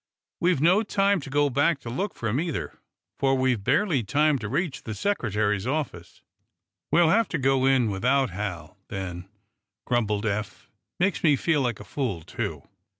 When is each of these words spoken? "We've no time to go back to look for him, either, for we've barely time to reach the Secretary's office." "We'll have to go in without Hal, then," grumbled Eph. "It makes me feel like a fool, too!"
"We've 0.39 0.59
no 0.61 0.81
time 0.81 1.19
to 1.21 1.29
go 1.29 1.51
back 1.51 1.79
to 1.81 1.89
look 1.91 2.15
for 2.15 2.27
him, 2.29 2.39
either, 2.39 2.79
for 3.19 3.37
we've 3.37 3.63
barely 3.63 4.01
time 4.01 4.39
to 4.39 4.49
reach 4.49 4.81
the 4.81 4.95
Secretary's 4.95 5.67
office." 5.67 6.23
"We'll 6.91 7.09
have 7.09 7.27
to 7.29 7.37
go 7.37 7.67
in 7.67 7.91
without 7.91 8.31
Hal, 8.31 8.79
then," 8.87 9.29
grumbled 9.85 10.25
Eph. 10.25 10.71
"It 10.99 11.03
makes 11.03 11.21
me 11.23 11.35
feel 11.35 11.61
like 11.61 11.79
a 11.79 11.83
fool, 11.83 12.21
too!" 12.23 12.63